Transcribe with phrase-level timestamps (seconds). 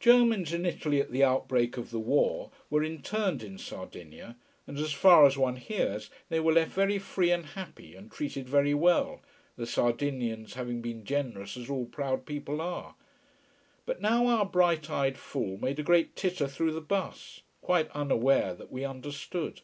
[0.00, 4.92] Germans in Italy at the outbreak of the war were interned in Sardinia, and as
[4.92, 9.22] far as one hears, they were left very free and happy, and treated very well,
[9.56, 12.96] the Sardinians having been generous as all proud people are.
[13.86, 18.52] But now our bright eyed fool made a great titter through the bus: quite unaware
[18.52, 19.62] that we understood.